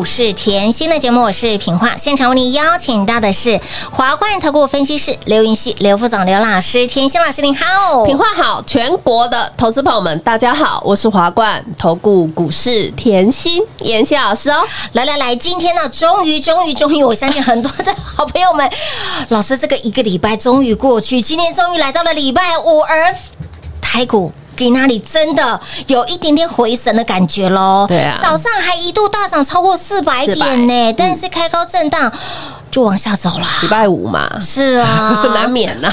[0.00, 1.94] 股市甜心的节目，我是平化。
[1.94, 3.60] 现场为您邀请到的是
[3.90, 6.86] 华冠投顾分析师刘云熙、刘副总、刘老师。
[6.86, 14.62] 甜心老师您好，品化好，全国的投资朋友们，大家好，我是华冠投顾股市甜心妍希老师哦。
[14.92, 18.66] 来来来，今天呢，终于终于终于，我相信很多的好朋友们，
[19.28, 23.14] 老师这个一个礼拜终于过去，今天终于来到了礼拜五，而
[23.82, 24.32] 台股。
[24.60, 27.86] 给那里真的有一点点回神的感觉喽。
[27.88, 28.18] 对啊。
[28.20, 32.12] 早上还一度大涨超过四百点呢，但是开高震荡
[32.70, 33.46] 就往下走了。
[33.62, 35.90] 礼拜五嘛，是啊， 难免呐、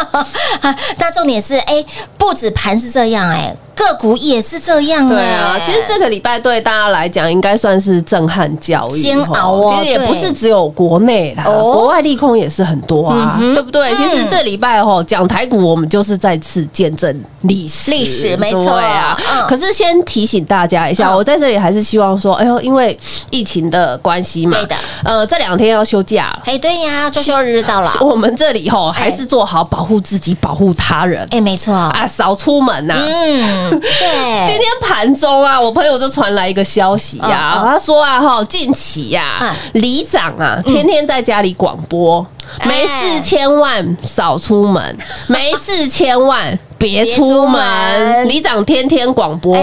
[0.96, 1.84] 那重点是，哎，
[2.16, 11.72] 不止盘是这样，哎，个股也是这样，对啊哎，其实这个礼拜对大家来讲应该算是震撼教育，煎熬哦其实也不是只有国内啦，哦。
[11.76, 13.94] 国外利空也是很多啊，嗯对不对？
[13.94, 18.64] 其实这礼拜吼讲台股，我们就是再次见证历史，历史没错。
[18.64, 19.16] 对啊。
[19.32, 19.46] 嗯。
[19.46, 21.14] 可是先提醒大家一下，嗯。
[21.16, 22.98] 我在这里还是希望说，哎呦，因为
[23.30, 26.34] 疫情的关系嘛，对的，呃，这两天要休假。
[26.44, 31.26] 哎，对呀，周休日到了， 我们这里吼还是做好保护自己、保护他人。
[31.30, 32.94] 哎，没错，啊，少出门呐。
[33.06, 42.24] 嗯，今，天盘中啊，我朋友就传来一个消息呀、嗯嗯他说啊，哈，近期呀、嗯里长啊，天天在家里广播，
[42.58, 44.96] 哎没事千万少出门，
[45.28, 48.28] 没事千万别别出出门门。
[48.28, 49.56] 里长天天广播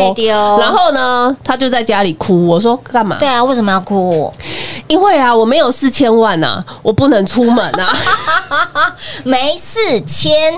[0.59, 2.47] 然后呢，他就在家里哭。
[2.47, 3.17] 我说干嘛？
[3.19, 4.31] 对啊，为什么要哭？
[4.87, 7.95] 因为啊，我没有四千万呐、我不能出门啊，
[9.23, 10.53] 没四千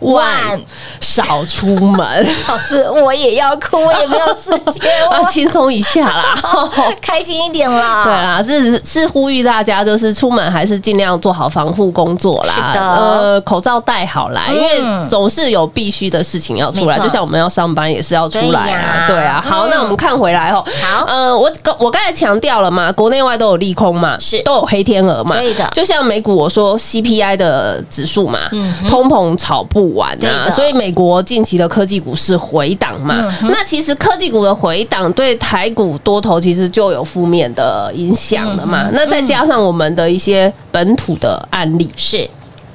[0.00, 0.60] 万万，
[1.00, 6.38] 少出门 老师，我也要哭， 我也没有四千啊，万，轻松一下啦。
[7.02, 8.04] 开心一点啦。
[8.04, 12.54] 对啦，是是呼吁大家，就是出门还是尽量做好防护工作啦。
[12.54, 19.06] 是的呃，口罩戴好啦，嗯因为总是有必须的事情要出来，就像我们要上班也是要出来啊。
[19.06, 20.64] 对啊，好，嗯那我们看回来哦。
[20.82, 25.36] 好呃，我我刚才强调了嘛，国内外都有利空嘛，是都有黑天鹅嘛。
[25.36, 33.32] 对的就像美股我说 CPI 的指数嘛嗯，通膨炒不完对啊，所以美国近期的科技股是回档嘛。
[33.42, 38.90] 嗯那其实科技股的回档对台股多头其实就有负面的影响了嗯嘛。
[38.92, 41.90] 那再加上我们的一些本土的案例。
[41.96, 42.28] 是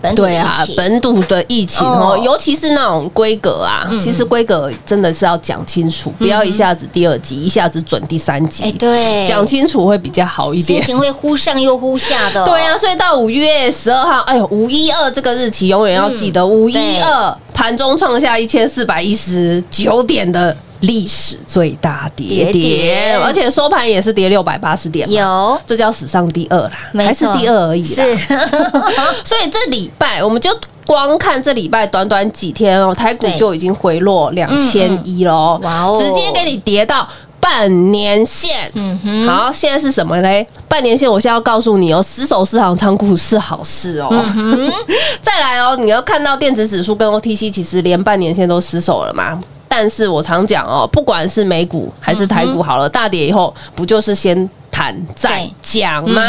[0.04, 8.66] 本土对啊本土的疫情哦哦，尤其是那种规格啊，其实规格真的是要讲清楚，不要一下子第二级，一下子准第三集。
[8.66, 10.82] 哎，对，讲清楚会比较好一点。
[10.82, 12.44] 心情会忽上又忽下的。
[12.46, 20.54] 对啊，所以到五月十二号，哎呦，五一二这个日期永远要记得，五一二盘中创下一千四百一十九点的
[20.84, 28.06] 历史最大跌跌而且收盘也是跌六百八十点，有这叫史上第二啦，没还是第二而已啦。
[28.06, 28.16] 是
[29.26, 30.50] 所以这礼拜我们就。
[30.86, 37.08] 光看这礼拜短短几天哦，台股就已经回落两千一了哦，哇哦直接给你跌到
[37.40, 38.70] 半年线。
[38.74, 40.46] 嗯哼，好，现在是什么嘞？
[40.68, 44.10] 半年线，我现在要告诉你哦，死守市场仓库是好事哦。
[44.12, 44.70] 嗯
[45.24, 49.42] 再来哦，你要看到电子指数跟 OTC 其实连半年线都失守了嘛。
[49.76, 56.22] 但是我常讲哦，不管是美股还是台股，好了，大跌以后不就是先谈再讲吗？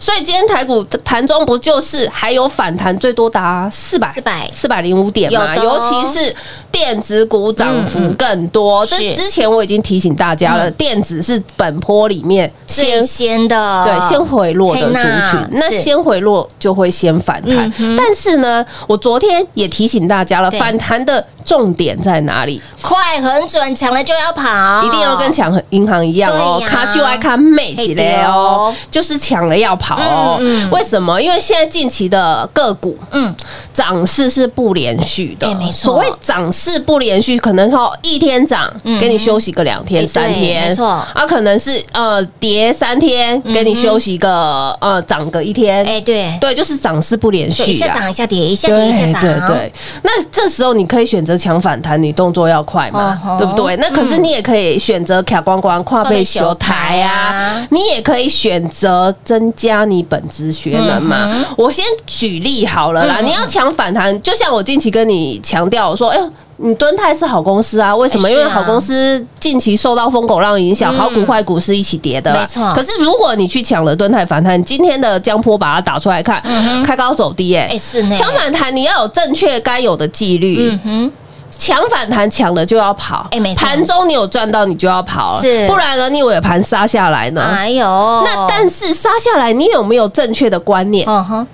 [0.00, 5.54] 所以今天台股盘中不就是还有反弹，最多达四百400四百零五点嘛？
[5.54, 6.34] 哦尤其是
[6.72, 8.84] 电子股涨幅更多。
[8.86, 14.92] 这是之前我已经提醒大家了，电子是本坡里面先先的，对，先回落的族
[15.30, 17.94] 群，那先回落就会先反弹嗯。
[17.96, 22.60] 但是呢，我昨天也提醒大家了，反弹的重点在哪里？
[22.80, 26.68] 快很准，抢了就要跑，一定要跟抢银行一样哦，对呀。
[26.68, 30.36] 卡就爱卡妹几类嘿哦，就是抢了要跑哦。
[30.40, 30.70] 嗯嗯。
[30.70, 31.20] 为什么？
[31.20, 33.34] 因为现在近期的个股嗯，
[33.72, 35.46] 涨势是不连续的。
[35.46, 35.72] 哎，没错。
[35.72, 40.86] 所谓涨势不连续，可能说一天涨嗯，给你休息个两天三天，没错。
[40.88, 47.88] 啊，可能是呃跌三天，给你休息个呃涨个一天，哎，对，对，就是涨势不连对，一续啊。
[47.88, 49.72] 下涨一下跌，一下跌一下对涨，对对，
[50.02, 53.76] 那这时候你可以选择抢反弹，你动作要快嘛哦，对不对？
[53.76, 61.44] 那可是你也可以选择卡光光跨背修台啊啊，你也可以选择增加你本职学能嘛。
[61.56, 66.30] 我先举例好了啦，你要抢反弹，就像我近期跟你强调说，哎呦。
[66.64, 67.96] 你敦泰是好公司啊？
[67.96, 68.30] 为什么？
[68.30, 72.38] 因为好公司近期受到疯狗浪影响，嗯好股坏股是一起跌的啊。
[72.40, 76.40] 没错可是如果你去抢了敦泰反弹，今天的江波把它打出来看，
[76.84, 81.12] 开高走低，哎哎，是呢，抢反弹你要有正确该有的纪律嗯，哼，
[81.56, 83.66] 抢反弹抢了就要跑，哎没错。
[83.66, 85.66] 盘中你有赚到你就要跑，是。
[85.68, 87.42] 不然呢你尾盘杀下来呢？
[87.42, 91.06] 哎呦，那但是杀下来，你有没有正确的观念？
[91.08, 91.46] 嗯哼，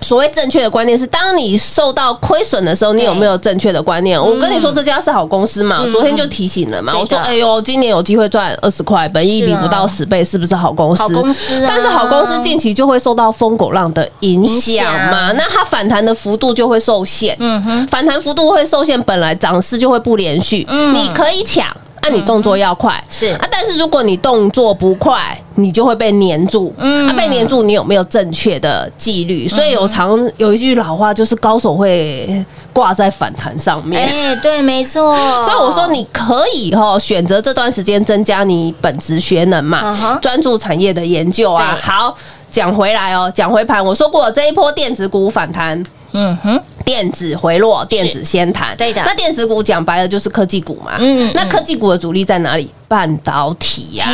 [0.00, 4.20] 所谓正确的观念是，当你受到亏损的时候，你有没有正确的观念？
[4.20, 6.92] 我跟你说，这家是好公司嘛，昨天就提醒了嘛。
[6.94, 11.02] 我说，哎呦，今年有机会赚二十块，本益比不到十倍，是不是好公司？
[11.02, 17.34] 好公司啊但是好公司近期就会受到疯狗浪的影响嘛，那它反弹的幅度就会受限。
[17.40, 20.66] 嗯哼，反弹幅度会受限，本来涨势就会不连续。
[20.68, 21.66] 嗯你可以抢。
[22.04, 26.72] 那、你动作要快是啊，但是如果你动作不快，你就会被黏住。
[26.78, 29.48] 嗯被黏住，你有没有正确的纪律？
[29.48, 34.04] 所以有常有一句老话，就是高手会挂在反弹上面。
[34.04, 41.78] 哎，对，没错， 所以我说，你可以哈选择这段时间增加你本职学能嗯嘛哼，专注产业的研究啊。
[41.80, 42.14] 好，
[42.50, 45.82] 讲回来哦，讲回盘，我说过这一波电子股反弹，
[46.12, 49.02] 嗯哼，电子回落，电子先谈，对的。
[49.04, 52.70] 那电子股讲白了就是科技股嘛，嗯那科技股的主力在哪里？
[52.86, 54.06] 半导体呀、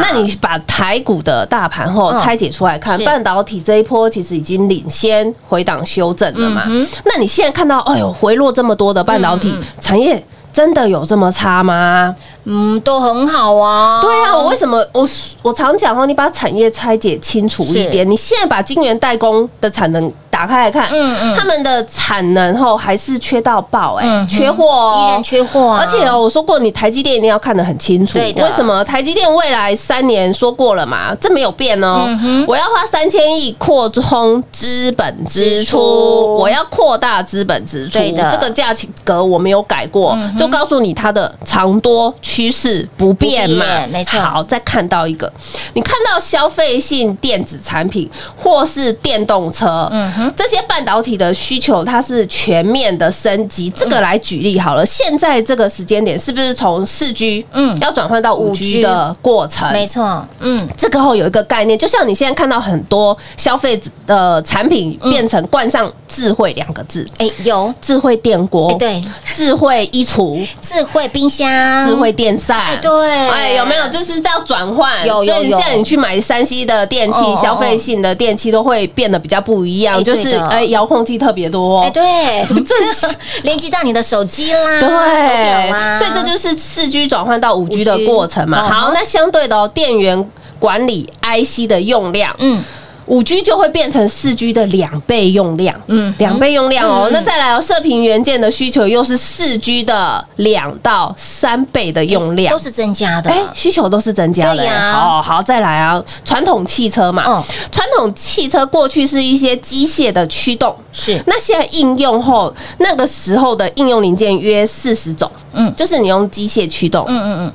[0.00, 2.20] 那你把台股的大盘后嗯。
[2.20, 3.04] 拆解出来看，是。
[3.04, 6.64] 半导体这一波其实已经领先回档修正了嘛。
[6.66, 10.20] 嗯那你现在看到，哎呦，回落这么多的半导体产业，
[10.52, 12.12] 真的有这么差吗？
[12.44, 14.00] 嗯，都很好啊。
[14.00, 15.08] 对啊，我为什么我
[15.42, 18.08] 我常讲哦，你把产业拆解清楚一点。
[18.08, 28.14] 你现在把晶圆代工的产能打开来看，嗯嗯他们的产能后还是缺到爆，哎嗯，缺货哦，依然缺货啊而且哦，我说过，你台积电一定要看得很清楚。
[28.14, 31.14] 对为什么台积电未来三年说过了嘛？
[31.20, 32.04] 这没有变哦。
[32.06, 37.98] 嗯我要花三千亿扩充资本支支出出，我要扩大资本支出。
[37.98, 43.64] 这个价格我没有改过，就告诉你它的长多趋势不变嘛。
[43.64, 43.90] 变。
[43.90, 44.18] 没错。
[44.18, 45.32] 好，再看到一个，
[45.74, 53.70] 你看到消费性电子产品或是电动车，嗯哼，这些半导体的需求它是全面的升级。
[53.70, 57.78] 这个来举例好了，现在这个时间点是不是从四 G 嗯。
[57.80, 59.70] 要转换到五 5G G 的过程？
[59.72, 69.02] 没错，嗯，这个后有一个概念，就像你现在看到很多消费的产品变成冠上“智慧”两个字，哎，有，智慧电锅，哎，对，
[69.34, 70.46] 智慧衣橱。
[70.60, 72.90] 智慧冰箱，智慧电扇，哎对。
[73.28, 73.88] 哎，有没有？
[73.88, 75.06] 就是要转换？
[75.06, 81.80] 有有有所以现在你去买山西的电器消费性的电器都会变得比较不一样，哎就是哎，遥控器特别多。
[81.80, 85.28] 哎，，对，这 是连接到你的手机啦，对，手
[85.68, 88.66] 表啦，所以这就是四 G 转换到五 G 的 5G 过程嘛。
[88.66, 92.62] 嗯好，那相对的哦，电源管理 IC 的用量，嗯，
[93.06, 96.08] 五 G 就会变成四 G 的两倍用量，嗯。
[96.08, 97.06] 嗯，两倍用量哦。
[97.08, 97.12] 嗯。
[97.12, 102.52] 那再来哦，射频元件的需求又是四 G 的两到三倍的用量。
[102.52, 102.58] 都。
[102.64, 104.56] 是增加的，哎，需求都是增加的。
[104.56, 104.92] 对呀。
[104.92, 107.22] 好好，再来啊，传统汽车嘛。
[107.26, 111.22] 嗯，传统汽车过去是一些机械的驱动，是。
[111.26, 117.52] 那现在应用后，那个时候的应用零件约四十种，嗯嗯，就是你用机械驱动，嗯嗯嗯，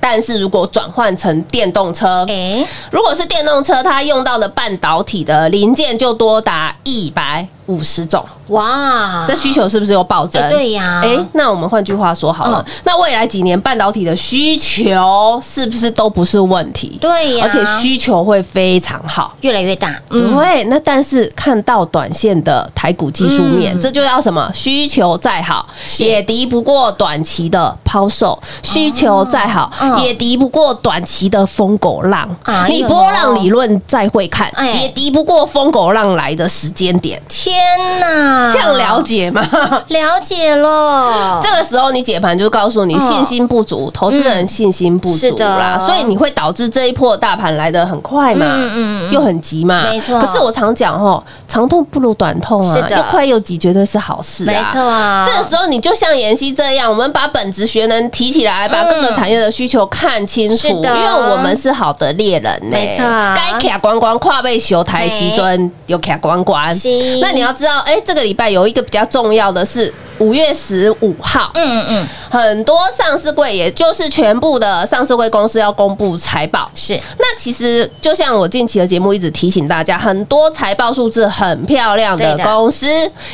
[0.00, 10.42] 但是如果转换成电动车，哎，如果是电动车，它用到的半导体的零件就多达一百五十种，哇，这需求是不是又暴增？
[10.42, 11.02] 哎对呀。
[11.04, 12.64] 哎，那我们换句话说好了。
[12.66, 16.98] 嗯，那未来几年半导体的需求是不是都不是问题？
[17.00, 17.44] 对呀。
[17.46, 19.34] 而且需求会非常好。
[19.42, 23.80] 越来越大，嗯，对，那但是看到短线的台股技术面，嗯。
[23.80, 24.50] 这就要什么？
[24.54, 30.00] 需求再好，也敌不过短期的抛售；需求再好，嗯。
[30.00, 32.28] 也敌不过短期的疯狗浪。
[32.68, 34.72] 你波浪理论再会看，哎。
[34.72, 37.20] 也敌不过疯狗浪来的时间点。
[37.28, 37.57] 天
[38.00, 39.46] 哪，这样了解吗？
[39.88, 50.18] 了解了，这个时候你解盘就告诉你嗯信心不足，投资人信心不足啦，所以你会导致这一波大盘来的很快嘛，嗯嗯嗯又很急嘛，没错。
[50.20, 52.96] 可是我常讲哦，长痛不如短痛啊，是的。
[52.96, 55.26] 又快又急绝对是好事啊，没错啊。
[55.26, 66.74] 这个时候你就像妍希这样，我们把本职学能提起来，把各个产业的需求看清楚，因为我们是好的猎人呢，没错该卡关关跨背修台西尊又卡关关，
[67.20, 76.70] 那你要要知道，哎，这个礼拜有一个比较重要的事五月十五号，嗯嗯，很多上市柜，也就是全部的上市柜公司要公布财报。
[76.74, 76.98] 是。
[77.18, 82.86] 那其实就像我近期的节目一直提醒大家，很多财报数字很漂亮的公司，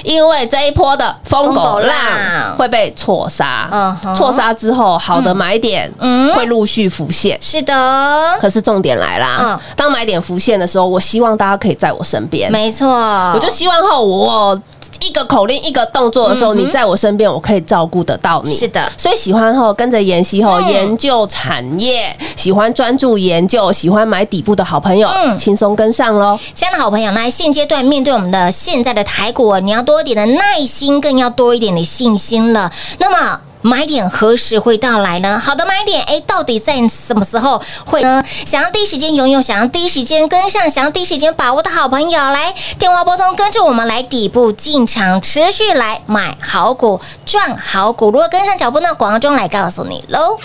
[0.02, 1.88] 因为这一波的疯疯狗狗浪。
[1.88, 3.68] 浪会被错杀。
[4.16, 6.32] 错杀之后，好的买点嗯。
[6.34, 7.38] 会陆续浮现。
[7.40, 14.73] 是的，可是重点来啦嗯，当买点浮现的时候，我希望大家可以在我身边，没错，我就希望后我一
[15.14, 18.54] 个口令一个动作的时候，你在我身边，我可以照顾得到你。
[18.54, 26.38] 是的所以喜欢后跟着妍希后嗯研究产业，喜欢专注研究，喜欢买底部的好朋友嗯，轻松跟上喽。
[26.52, 32.70] 亲爱的好朋友，那现阶段面对我们的现在的台股，你要多一点的耐心，更要多一点的信心了。
[32.98, 33.40] 那么。
[33.66, 35.40] 买点何时会到来呢？
[35.42, 38.22] 好的买点，哎，到底在什么时候会呢？
[38.44, 48.10] 想要第一时间拥有，想要第一时间跟上，想要第一时间把握的好朋友，来电话拨通，跟着我们来底部进场，持续来买好股，赚好股。
[48.10, 50.36] 如果跟上脚步呢，广告中来告诉你喽。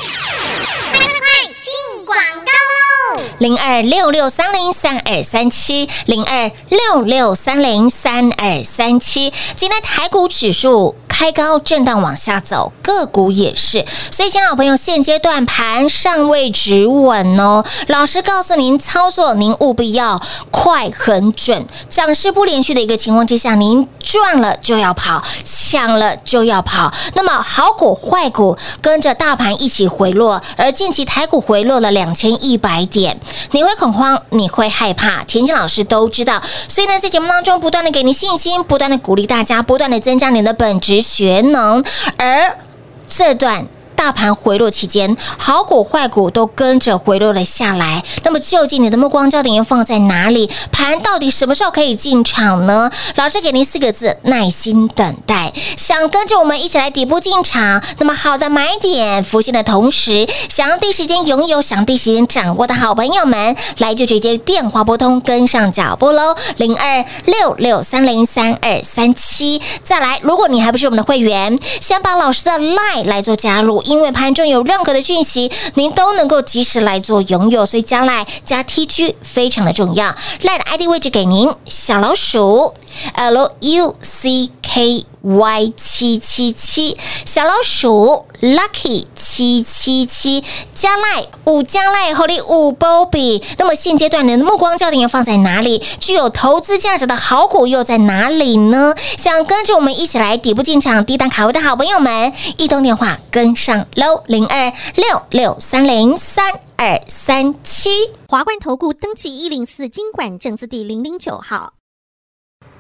[1.70, 9.32] 进广告喽零二六六三零三二三七，零二六六三零三二三七。
[9.56, 13.86] 今天台股指数开高震荡往下走，个股也是。
[14.12, 17.64] 所以，亲爱的好朋友，现阶段盘尚未止稳哦。
[17.88, 26.92] 老师告诉您，操作您务必要快很准，涨势不连续的一个情况之下，您赚了就要跑，抢了就要跑。
[27.14, 33.20] 那么好股坏股跟着大盘一起回落，而近期台股回回落了两千一百点。
[33.52, 36.42] 你会恐慌，你会害怕，田心老师都知道。
[36.70, 41.84] 所以呢，在节目当中不断的给你信心，不断的鼓励大家，不断的增加你的本职学能，
[42.16, 42.58] 而
[43.06, 43.68] 这段。
[44.00, 48.02] 大盘回落期间，好股坏股都跟着回落了下来。
[48.24, 50.50] 那么，究竟你的目光焦点要放在哪里？
[50.72, 52.90] 盘到底什么时候可以进场呢？
[53.16, 55.52] 老师给您四个字：耐心等待。
[55.76, 69.62] 想跟着我们一起来底部进场，那么好的买点浮现的同时，想要第一时间拥有、想第一时间掌握的好朋友们，来就直接电话拨通，跟上脚步喽，零二六六三零三二三七。
[69.84, 73.84] 再来，如果你还不是我们的会员，先把老师的 line 来做加入。
[73.90, 80.16] 因为盘中有任何的讯息，您都能够及时来做拥有，所以将来加 TG 非常的重要。
[80.44, 82.76] 赖的 ID 位置给您，小老鼠
[83.14, 85.09] L U C K。
[85.22, 95.84] Y 七七七小老鼠 Lucky 七七七加赖五加赖和你五波比，那么现阶段你的目光焦点要放在哪里？
[96.00, 98.96] 具有投资价值的好股又在哪里呢？
[99.18, 107.90] 想跟着我们一起来底部进场、低档卡位的好朋友们，一通电话跟上喽，零二六六三零三二三七
[108.30, 111.74] 华冠投顾登记一零四经管证字第零零九号。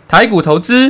[0.08, 0.89] 台股投资，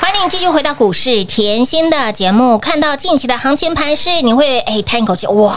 [0.00, 2.58] 欢迎继续回到股市甜心的节目。
[2.58, 5.56] 看到近期的行情盘势，你会哎叹一口气，哇，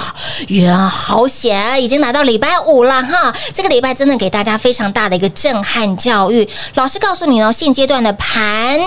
[0.50, 1.78] 呀，好险啊！
[1.78, 6.48] 已经来到礼拜五了哈，这个礼拜真的给大家非常大的一个震撼教育。
[6.76, 8.80] 老师告诉你哦，现阶段的盘，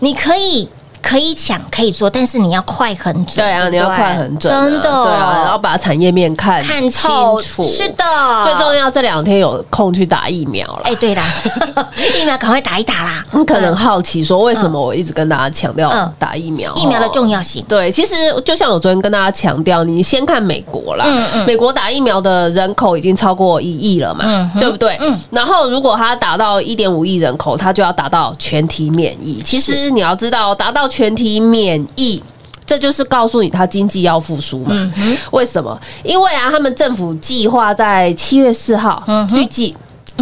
[0.00, 0.68] 你可以。
[1.02, 3.36] 可以抢，可以做，但是你要快很准。
[3.36, 7.10] 对啊，不你要快很准啊，真的，对啊，然后把产业面看看清
[7.40, 7.62] 楚。
[7.64, 8.04] 是的，
[8.44, 10.82] 最重要这两天有空去打疫苗了。
[10.84, 11.22] 哎，对啦，
[12.18, 13.24] 疫苗赶快打一打啦！
[13.32, 16.72] 你可能好奇说，为什么我一直跟大家强调嗯打疫苗？
[16.76, 17.64] 疫苗的重要性。
[17.68, 24.96] 对，其实就像我昨天跟大家强调，你先看美国啦，嗯嗯美国打疫苗的人口已经超过一亿了嘛，嗯对不对？
[25.00, 29.42] 嗯然后如果他达到一点五亿人口，他就要达到全体免疫。
[29.44, 32.22] 其实你要知道，达到全体免疫。
[32.64, 34.70] 这就是告诉你，他经济要复苏嘛？
[34.96, 35.78] 嗯为什么？
[36.02, 39.02] 因为啊，他们政府计划在七月四号
[39.34, 39.76] 预计，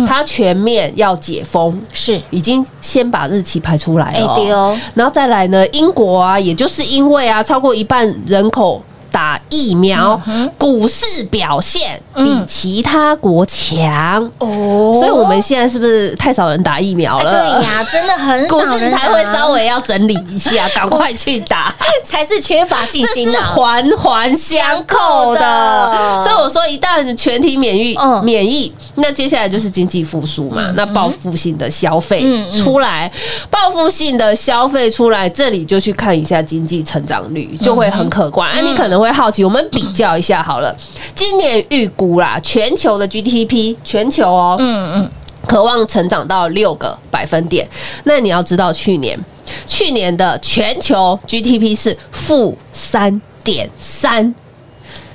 [0.09, 10.21] 他全面要解封，是，已经先把日期排出来了、哎对哦然后再来呢，英国啊，也就是因为啊，超过一半人口打疫苗，
[10.59, 14.25] 股市表现比嗯其他国强。
[14.39, 17.31] 哦所以我们现在是不是太少人打疫苗哎了？
[17.31, 21.75] 对呀，真的很少股市人才会稍微要整理一下， 赶快去打。
[22.05, 23.41] 才是缺乏信这是。
[23.41, 33.11] 环环相扣的，的所以我说一旦全体免疫、嗯免疫，那接下来就是经济复苏嘛，那报复性的消费出来，
[33.49, 38.51] 报复性的消费出来，这里就去看一下经济成长率，就会很可观。
[38.51, 40.75] 啊，你可能会好奇，我们比较一下好了，
[41.15, 45.11] 今年预估啦，全球的 GDP，全球哦，嗯嗯，
[45.47, 47.67] 渴望成长到六个百分点。
[48.05, 49.19] 那你要知道，去年
[49.67, 54.35] 去年的全球 GDP 是负三点三，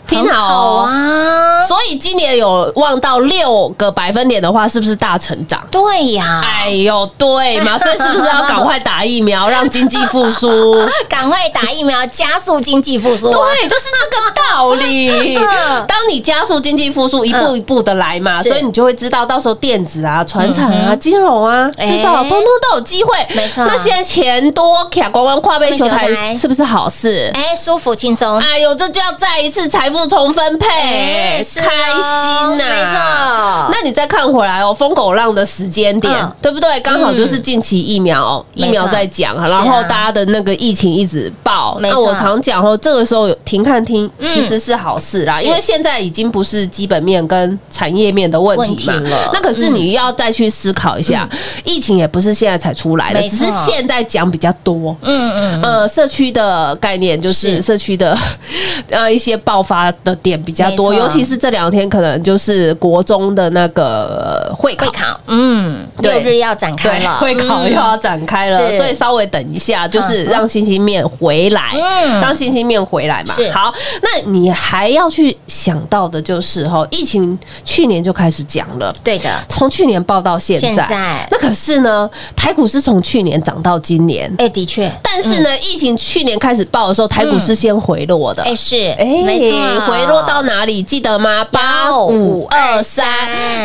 [0.08, 0.90] 听很好哦。
[0.90, 5.66] 啊，所以今年有望到六个百分点的话，是不是大成长？
[5.72, 10.76] 对呀，哎呦，对嘛，所以是不是要赶快打疫苗，让经济复苏？
[11.10, 13.32] 赶快打疫苗，加速经济复苏啊。
[13.56, 15.86] 对，就是这个道理嗯。
[15.88, 23.14] 当你加速经济复苏，一步一步的来嘛，是所以你就会知道，到时候电子啊、船产啊、金融啊、哎制造，通通都有机会。
[23.36, 27.32] 没错那现在钱多，卡关关跨背修修台台，是不是好事？
[27.34, 33.70] 哎，舒服轻松，哎呦，这就要再一次财富重分配，哎是哦开心呐、没错。
[33.72, 36.32] 那你再看回来哦，疯狗浪的时间点，嗯。
[36.42, 36.80] 对不对？
[36.80, 38.68] 刚好就是近期疫苗，没错。
[38.68, 41.78] 疫苗在讲，然后大家的那个疫情一直爆。
[41.80, 42.00] 没错。
[42.00, 44.28] 那我常讲哦，这个时候有停看听，嗯。
[44.28, 45.46] 其实是好事啦，是。
[45.46, 48.94] 因为现在已经不是基本面跟产业面的问题嘛。
[48.94, 49.30] 问题了。
[49.34, 51.28] 那可是你要再去思考一下，
[51.64, 53.38] 疫情也不是现在才出来的，没错。
[53.38, 54.96] 只是现在讲比较多。
[55.02, 57.62] 嗯嗯，呃，社区的概念就是是。
[57.66, 58.18] 社区的
[58.90, 64.86] 呃一些爆发的点比较多，尤其是这两天可能就是国中的那个呃会考。
[64.86, 64.92] 会。
[64.92, 66.20] 考，嗯，对。
[66.20, 68.78] 六日要展开，了，会考又要展开了，是。
[68.78, 72.22] 所以稍微等一下，就是嗯让星星面回来，嗯。
[72.22, 73.34] 让星星面回来嘛。
[73.34, 73.50] 是。
[73.52, 81.28] 好，那你还要去想到的就是哈，疫情去年就开始讲了，对的，从去年报到现在，现在。
[81.32, 88.44] 那可是呢，台股是从去年涨到今年，哎，的确，但是呢，疫情去年开始报的时候，台股是先回落的。
[88.44, 90.82] 哎是，哎，没错，回落到哪里？
[90.84, 91.46] 记得吗？
[91.52, 93.06] 八五二三，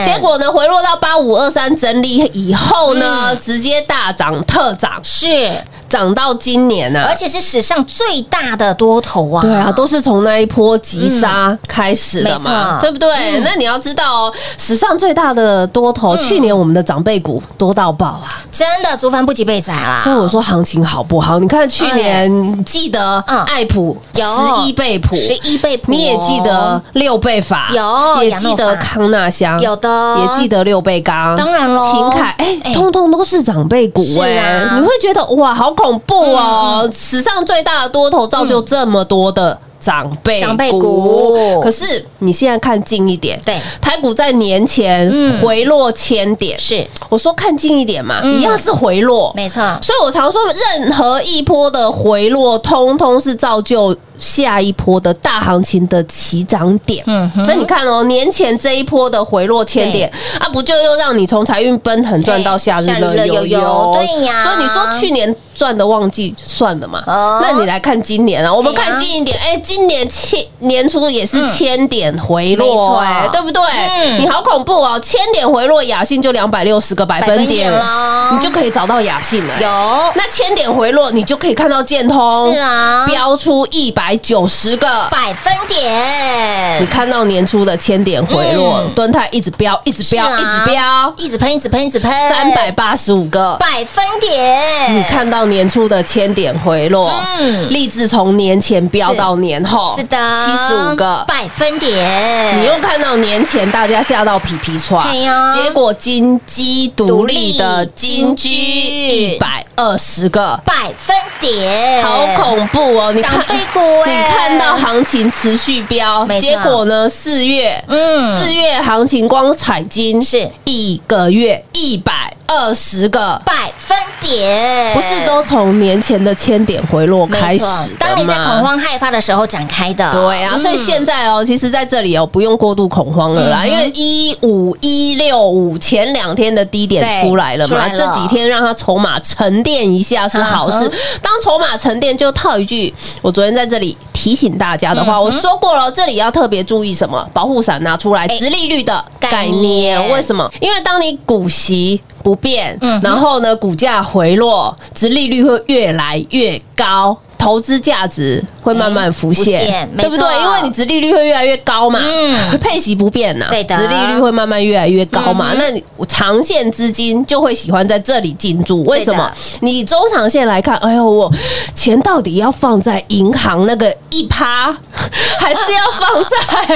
[0.05, 5.51] 结果呢，回落到八五二三整理以后呢，直接大涨特涨，是，
[5.89, 12.81] 涨到今年呢、而且是史上最大的多头啊，对啊，都是从那一波急杀开始的嘛，错。
[12.83, 13.41] 对不对？
[13.41, 18.43] 那你要知道哦，史上最大的多头，去年我们的长辈股多到爆啊！
[18.51, 21.39] 真的竹凡不及被宰啦，所以我说行情好不好？
[21.39, 23.41] 你看去年，你记得嗯。
[23.45, 24.25] 爱普有。
[24.31, 25.93] 十一倍普，十一倍普。
[25.93, 30.17] 哦，你也记得六倍法，有也记得康纳香，有的。
[30.19, 31.93] 也记得六倍钢，当然咯。
[31.93, 36.89] 秦凯，哎哎，通通都是长辈股你会觉得哇，好恐怖哦！
[36.91, 39.59] 史上最大的多头造就这么多的。
[39.81, 43.57] 长辈长辈股可是你现在看近一点，对。
[43.81, 45.41] 台股在年前嗯。
[45.41, 46.87] 回落千点，是。
[47.09, 48.39] 我说看近一点嘛，嗯。
[48.39, 50.39] 一样是回落，没错，所以我常说，
[50.77, 57.03] 任何一波的回落，通通是造就下一波的大行情的起涨点。
[57.07, 57.43] 嗯哼。
[57.49, 63.93] 那你看哦，年前这一波的回落千点啊，不就又让你从财运奔腾赚到夏日夏日乐悠悠悠悠？
[63.95, 64.45] 对呀。
[64.45, 67.03] 所以你说去年赚的忘记算了嘛？
[67.07, 67.41] 哦。
[67.43, 73.63] 那你来看今年啊，我们看近一点，哎，今年千年初也是千点回落，哎，对不对？
[73.63, 74.21] 嗯？
[74.21, 77.73] 你好恐怖哦，千点回落，雅信就两百六十个百分点。
[77.73, 78.31] 百分点咯。
[78.33, 79.55] 你就可以找到雅信了。
[79.61, 80.13] 有。
[80.15, 83.07] 那千点回落，你就可以看到建通是啊。
[83.07, 85.09] 标出一百九十个。
[85.11, 86.81] 百分点。
[86.81, 90.39] 你，看到年初的千点回落嗯，敦泰一直飙，一直飙，啊。
[90.39, 93.57] 一直飙，一直喷，一直喷，一直喷，三百八十五个。
[93.59, 97.73] 百分点，你看到年初的千点回落，嗯。
[97.73, 101.25] 立志从年前飙到年后，是的，七十五个。
[101.27, 105.07] 百分点，你又看到年前大家吓到皮皮喘
[105.53, 113.13] 结果金鸡独立的金居一百二十个，百分点，好恐怖哦！
[113.13, 113.31] 你看。
[113.31, 117.09] 长辈股你哎看到行情持续飙结果呢？
[117.09, 118.45] 四月，嗯。
[118.45, 120.51] 四月行情光彩金是。
[120.65, 123.97] 一个月一百二十个，百分
[124.31, 127.65] 点，不是都从年前的千点回落开始？
[127.99, 140.93] 当你在恐慌害怕的时候展开的，对啊，嗯所以现在哦，其实在这里哦，不用过度恐慌了啦，因为一五一六五前两天的低点出来了嘛，这几天让它筹码沉淀一下是好事嗯。
[141.21, 147.29] 当筹码沉淀，就套一句，我昨天在这里提醒大家的话，嗯我说过了，这里要特别注意什么？
[147.33, 150.49] 保护伞拿出来，哎直利率的概念，为什么？
[150.61, 152.01] 因为当你股息。
[152.23, 160.43] 不变嗯，然后呢，股价回落，殖利率会越来越高，投资价值会慢慢浮现对不对？
[160.43, 169.31] 因为你殖利率会越来越高嘛，嗯 配息不变呐，对的殖利率会慢慢越来越高嘛嗯，那你长线资金就会喜欢在这里进驻，为什么？
[169.61, 171.33] 你中长线来看，哎呦，我
[171.75, 174.71] 钱到底要放在银行那个一趴，
[175.41, 176.23] 还是要放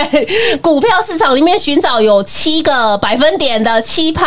[0.00, 0.26] 在
[0.62, 4.24] 股票市场里面寻找有七个百分点的七趴？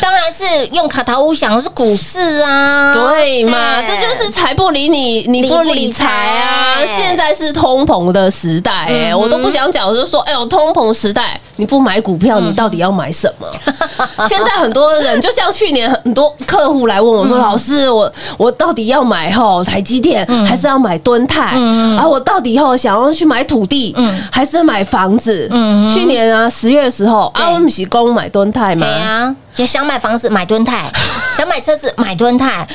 [0.00, 3.58] 当然是用卡塔乌想的是股市啊，对嘛？
[3.58, 6.74] 哎这就是财不理你，你不理不理财财啊！
[6.78, 13.46] 哎现在是通膨的时代，哎，嗯我都不想讲，我就说，哎呦，通膨时代你不买股票，你到底要买什么？
[14.28, 21.56] 现在很多人就像去年很多客户来问我说：“老师，我我到底要买吼台积电，还是要买敦泰？
[21.98, 23.94] 啊，我到底后想要去买土地，
[24.30, 25.48] 还是买房子？”
[25.92, 30.88] 去年啊十月的时候啊，我们是公买敦泰嘛对，啊，就想买房子买敦泰，
[31.36, 32.66] 想买车子买敦泰，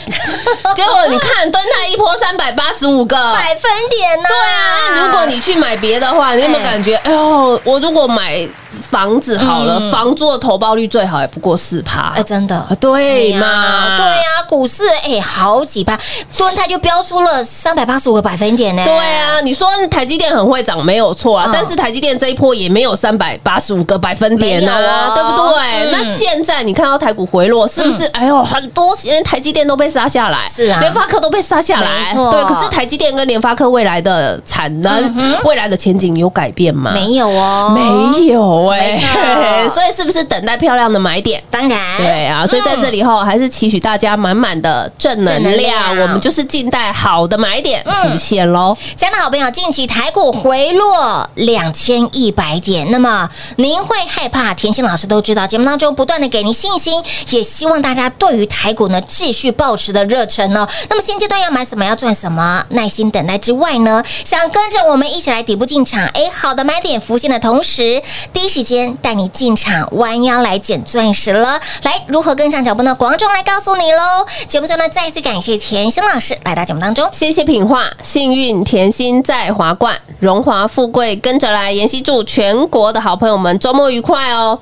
[0.75, 4.27] 结果你看敦泰一波三百八十五个，百分点呢？
[4.27, 6.95] 对啊，那如果你去买别的话，你有没有感觉？
[6.97, 8.47] 哎呦，我如果买
[8.89, 13.97] 房子好了，房租的投报率最好也不过四趴哎，，真的啊，对嘛？
[13.97, 15.97] 对呀，股市哎好几趴，
[16.37, 18.83] 敦泰就标出了三百八十五个百分点呢。
[18.83, 25.89] 对啊，你说台积电很会涨没有错啊嗯，但是台积电这一波也没有三百八十五个百分点没有啊，哦对不对？
[25.89, 28.05] 嗯那现在你看到台股回落，是不是？
[28.07, 32.43] 哎呦，很多连台积电都被杀下来，是啊联发科都被杀下来没，错对。
[32.45, 35.12] 可是台积电跟联发科未来的产能、
[35.45, 36.91] 未来的前景有改变吗？
[36.93, 38.99] 没有哦，没有哎、
[39.69, 41.41] 所以是不是等待漂亮的买点？
[41.49, 48.75] 当然对啊，所以在这里后还是期许大家满满的正能量，我们就是静待好的买点浮现喽。
[48.95, 54.53] 亲爱的好朋友，近期台股回落两千一百点，那么您会害怕？
[54.53, 60.67] 甜心老师都知道，节目当中不断的给您信心，也希望大家对于台股呢继续保持的热忱哦。
[60.89, 71.59] 那么现阶段要买什么，要赚什么，耐心等待之外呢，想跟着我们一起来底部进场，哎，好的买点浮现的同时，第一时间带你进场弯腰来捡钻石了。
[71.83, 72.95] 来，如何跟上脚步呢？
[72.95, 74.25] 广众来告诉你喽。
[74.47, 77.09] 节目中呢，再一次感谢甜心老师来到节目当中。
[77.11, 81.73] 谢谢品画，幸运甜心在华冠，荣华富贵跟着来。
[81.73, 84.59] 妍希祝全国的好朋友们周末愉快哦！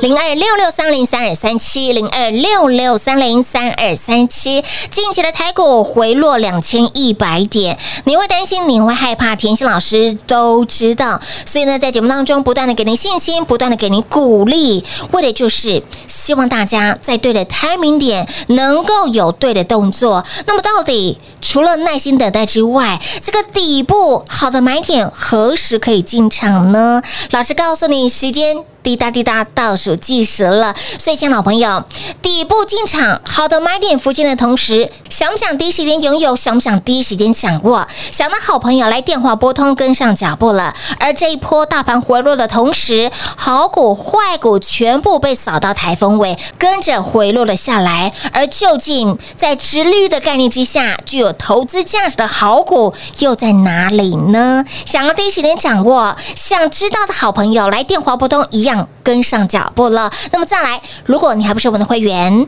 [0.00, 4.62] 零二六六三零三二三七，零二六六三零三二三七。
[4.90, 11.20] 近期的台股回落两千一百点，你会担心，你会害怕，甜心老师都知道。
[11.46, 20.24] 所以呢，在节目当中不断的给您信心，不断的给您鼓励，为的就是希望大家在对的 timing 点能够有对的动作。
[20.46, 27.02] 那么，到底除了耐心等待之外，这个底部好的买点何时可以进场呢？
[27.30, 28.64] 老师告诉你，时间。
[28.82, 30.74] 滴答滴答，倒数计时了。
[30.98, 31.84] 所以，亲爱的老朋友，
[32.20, 36.34] 底部进场，好的买点浮现的同时，想不想第一时间拥有？
[36.34, 37.86] 想不想第一时间掌握？
[38.10, 40.74] 想的好朋友来电话拨通，跟上脚步了。
[40.98, 48.12] 而这一波大盘回落的同时，好股坏股全部被扫到台风尾，跟着回落了下来。
[48.32, 54.64] 而究竟在直率的概念之下，具有投资价值的好股又在哪里呢？
[54.84, 58.71] 想要第一时间掌握，想知道的好朋友来电话拨通，一样
[59.02, 60.12] 跟上脚步了。
[60.30, 62.46] 那么再来，如果你还不是我们的会员，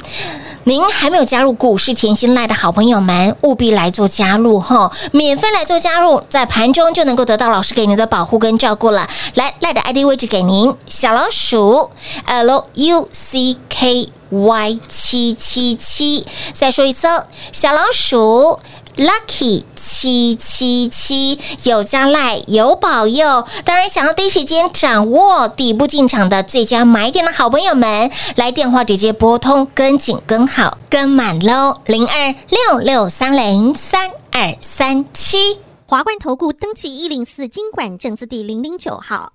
[0.64, 9.08] 您还没有加入股市甜心赖的好朋友们，务必来做加入哈，免费来做加入，在盘中就能够得到老师给您的保护跟照顾了。
[9.34, 11.90] 来，赖的 ID 位置给您，小老鼠
[12.24, 14.08] L U C K
[14.42, 18.58] Y 七七七，再说一次哦，小老鼠。
[18.96, 35.58] Lucky 七七七有加赖有保佑，当然想要第一时间掌握底部进场的最佳买点的好朋友们，来电话直接拨通，跟紧跟好跟满喽，零二六六三零三二三七。
[35.86, 39.32] 华冠投顾登记一零四经管证字第零零九号。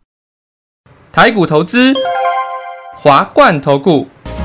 [1.12, 1.94] 台股投资，
[2.98, 4.08] 华冠投顾。